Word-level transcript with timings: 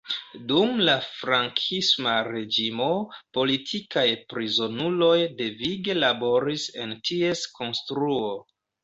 Dum 0.51 0.69
la 0.85 0.93
Frankisma 1.07 2.13
reĝimo, 2.27 2.87
politikaj 3.39 4.05
prizonuloj 4.33 5.13
devige 5.43 5.97
laboris 6.05 6.65
en 6.87 6.97
ties 7.11 7.45
konstruo. 7.61 8.33